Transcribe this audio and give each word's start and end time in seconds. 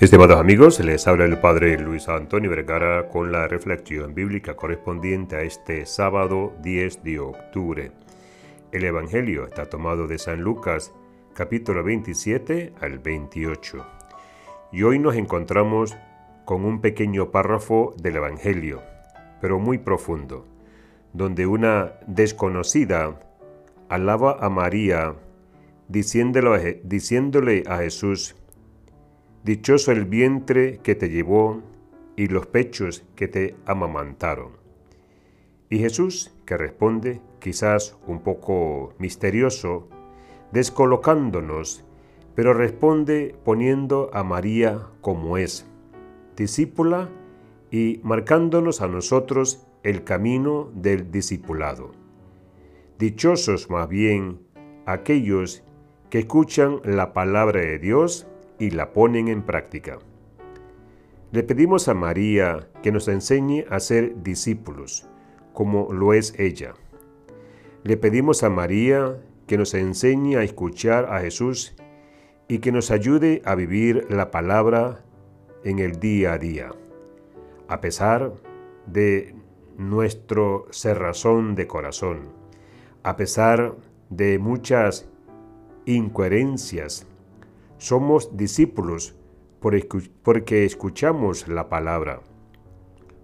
Estimados 0.00 0.38
amigos, 0.38 0.78
les 0.78 1.08
habla 1.08 1.24
el 1.24 1.40
Padre 1.40 1.76
Luis 1.76 2.08
Antonio 2.08 2.50
Vergara 2.50 3.08
con 3.08 3.32
la 3.32 3.48
reflexión 3.48 4.14
bíblica 4.14 4.54
correspondiente 4.54 5.34
a 5.34 5.40
este 5.40 5.86
sábado 5.86 6.52
10 6.62 7.02
de 7.02 7.18
octubre. 7.18 7.90
El 8.70 8.84
Evangelio 8.84 9.44
está 9.44 9.68
tomado 9.68 10.06
de 10.06 10.20
San 10.20 10.40
Lucas, 10.40 10.92
capítulo 11.34 11.82
27 11.82 12.74
al 12.80 13.00
28. 13.00 13.84
Y 14.70 14.84
hoy 14.84 15.00
nos 15.00 15.16
encontramos 15.16 15.96
con 16.44 16.64
un 16.64 16.80
pequeño 16.80 17.32
párrafo 17.32 17.92
del 18.00 18.14
Evangelio, 18.14 18.80
pero 19.40 19.58
muy 19.58 19.78
profundo, 19.78 20.46
donde 21.12 21.44
una 21.46 21.94
desconocida 22.06 23.18
alaba 23.88 24.36
a 24.38 24.48
María 24.48 25.16
diciéndole, 25.88 27.64
a 27.66 27.78
Jesús, 27.78 28.36
Dichoso 29.44 29.92
el 29.92 30.04
vientre 30.04 30.78
que 30.82 30.94
te 30.94 31.08
llevó 31.08 31.62
y 32.16 32.26
los 32.26 32.46
pechos 32.46 33.04
que 33.14 33.28
te 33.28 33.54
amamantaron. 33.66 34.52
Y 35.70 35.78
Jesús, 35.78 36.32
que 36.44 36.56
responde, 36.56 37.20
quizás 37.40 37.96
un 38.06 38.20
poco 38.22 38.94
misterioso, 38.98 39.88
descolocándonos, 40.52 41.84
pero 42.34 42.54
responde 42.54 43.34
poniendo 43.44 44.10
a 44.12 44.24
María 44.24 44.86
como 45.00 45.38
es, 45.38 45.66
discípula 46.36 47.08
y 47.70 48.00
marcándonos 48.02 48.80
a 48.80 48.88
nosotros 48.88 49.66
el 49.82 50.04
camino 50.04 50.70
del 50.74 51.10
discipulado. 51.10 51.92
Dichosos 52.98 53.70
más 53.70 53.88
bien 53.88 54.40
aquellos 54.86 55.62
que 56.10 56.20
escuchan 56.20 56.80
la 56.84 57.12
palabra 57.12 57.60
de 57.60 57.78
Dios 57.78 58.26
y 58.58 58.70
la 58.70 58.92
ponen 58.92 59.28
en 59.28 59.42
práctica. 59.42 59.98
Le 61.30 61.42
pedimos 61.42 61.88
a 61.88 61.94
María 61.94 62.68
que 62.82 62.90
nos 62.90 63.06
enseñe 63.08 63.64
a 63.70 63.80
ser 63.80 64.22
discípulos, 64.22 65.06
como 65.52 65.92
lo 65.92 66.14
es 66.14 66.34
ella. 66.38 66.74
Le 67.84 67.96
pedimos 67.96 68.42
a 68.42 68.48
María 68.48 69.18
que 69.46 69.58
nos 69.58 69.74
enseñe 69.74 70.36
a 70.36 70.42
escuchar 70.42 71.12
a 71.12 71.20
Jesús 71.20 71.74
y 72.48 72.58
que 72.58 72.72
nos 72.72 72.90
ayude 72.90 73.42
a 73.44 73.54
vivir 73.54 74.06
la 74.10 74.30
palabra 74.30 75.04
en 75.64 75.78
el 75.78 76.00
día 76.00 76.32
a 76.32 76.38
día, 76.38 76.70
a 77.68 77.80
pesar 77.80 78.32
de 78.86 79.34
nuestro 79.76 80.66
cerrazón 80.70 81.54
de 81.54 81.66
corazón, 81.66 82.32
a 83.02 83.16
pesar 83.16 83.74
de 84.08 84.38
muchas 84.38 85.08
incoherencias 85.84 87.06
somos 87.78 88.36
discípulos 88.36 89.14
porque 89.60 90.64
escuchamos 90.64 91.48
la 91.48 91.68
palabra. 91.68 92.20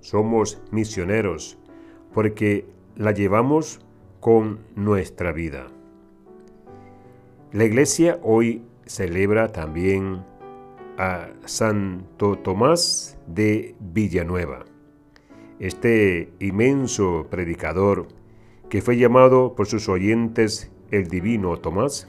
Somos 0.00 0.60
misioneros 0.70 1.58
porque 2.12 2.66
la 2.96 3.12
llevamos 3.12 3.80
con 4.20 4.60
nuestra 4.74 5.32
vida. 5.32 5.66
La 7.52 7.64
iglesia 7.64 8.18
hoy 8.22 8.62
celebra 8.86 9.52
también 9.52 10.24
a 10.98 11.28
Santo 11.44 12.36
Tomás 12.38 13.18
de 13.26 13.74
Villanueva, 13.80 14.64
este 15.58 16.32
inmenso 16.38 17.26
predicador 17.30 18.06
que 18.68 18.82
fue 18.82 18.96
llamado 18.96 19.54
por 19.54 19.66
sus 19.66 19.88
oyentes 19.88 20.70
el 20.90 21.08
Divino 21.08 21.56
Tomás 21.58 22.08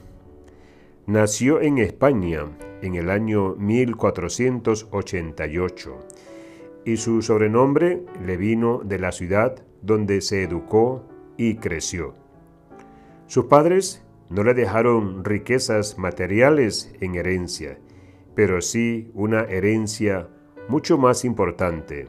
Nació 1.06 1.60
en 1.60 1.78
España 1.78 2.46
en 2.82 2.96
el 2.96 3.10
año 3.10 3.54
1488 3.54 5.98
y 6.84 6.96
su 6.96 7.22
sobrenombre 7.22 8.02
le 8.24 8.36
vino 8.36 8.80
de 8.84 8.98
la 8.98 9.12
ciudad 9.12 9.62
donde 9.82 10.20
se 10.20 10.42
educó 10.42 11.04
y 11.36 11.58
creció. 11.58 12.14
Sus 13.28 13.44
padres 13.44 14.02
no 14.30 14.42
le 14.42 14.54
dejaron 14.54 15.24
riquezas 15.24 15.96
materiales 15.96 16.92
en 17.00 17.14
herencia, 17.14 17.78
pero 18.34 18.60
sí 18.60 19.12
una 19.14 19.42
herencia 19.42 20.26
mucho 20.66 20.98
más 20.98 21.24
importante, 21.24 22.08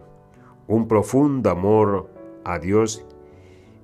un 0.67 0.87
profundo 0.87 1.51
amor 1.51 2.09
a 2.43 2.57
Dios 2.57 3.05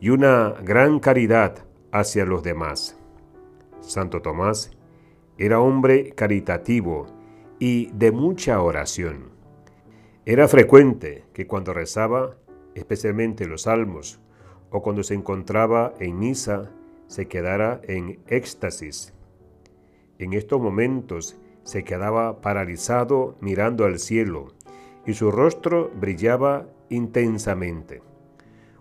y 0.02 0.10
una 0.10 0.56
gran 0.64 1.00
caridad 1.00 1.68
hacia 1.92 2.26
los 2.26 2.42
demás. 2.42 2.98
Santo 3.80 4.24
Tomás 4.24 4.72
era 5.38 5.60
hombre 5.60 6.12
caritativo 6.12 7.08
y 7.60 7.88
de 7.94 8.12
mucha 8.12 8.62
oración. 8.62 9.30
Era 10.26 10.48
frecuente 10.48 11.26
que 11.34 11.48
cuando 11.48 11.74
rezaba, 11.74 12.38
especialmente 12.76 13.48
los 13.48 13.64
salmos, 13.64 14.20
o 14.70 14.82
cuando 14.82 15.04
se 15.04 15.14
encontraba 15.14 15.94
en 16.00 16.18
misa, 16.18 16.72
se 17.08 17.28
quedara 17.28 17.82
en 17.84 18.20
éxtasis. 18.28 19.14
En 20.18 20.34
estos 20.34 20.62
momentos 20.62 21.38
se 21.64 21.84
quedaba 21.84 22.42
paralizado 22.42 23.36
mirando 23.40 23.86
al 23.86 24.00
cielo 24.00 24.54
y 25.06 25.14
su 25.14 25.32
rostro 25.32 25.92
brillaba 26.00 26.68
intensamente. 26.90 28.02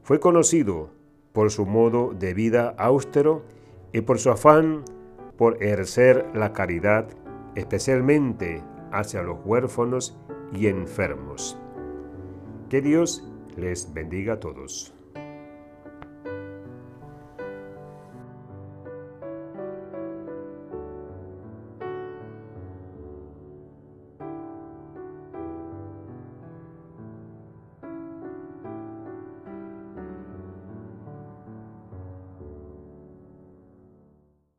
Fue 0.03 0.21
conocido 0.21 0.91
por 1.33 1.51
su 1.51 1.67
modo 1.67 2.13
de 2.19 2.35
vida 2.35 2.75
austero 2.79 3.43
y 3.93 4.03
por 4.03 4.19
su 4.19 4.31
afán 4.31 4.85
por 5.43 5.61
ejercer 5.61 6.25
la 6.35 6.53
caridad, 6.53 7.09
especialmente 7.57 8.63
hacia 8.93 9.25
los 9.25 9.41
huérfanos 9.45 10.17
y 10.53 10.69
enfermos. 10.69 11.59
Que 12.71 12.81
Dios 12.81 13.29
les 13.57 13.93
bendiga 13.93 14.35
a 14.35 14.39
todos. 14.39 14.95